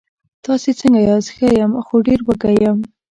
تاسې 0.45 0.69
څنګه 0.79 1.01
یاست؟ 1.07 1.29
ښه 1.35 1.47
یم، 1.59 1.71
خو 1.85 1.95
ډېر 2.07 2.19
وږی 2.25 2.55
یم. 2.63 2.77